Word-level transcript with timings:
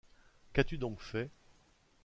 Qu’as-tu 0.53 0.79
donc 0.79 0.99
fait? 0.99 1.29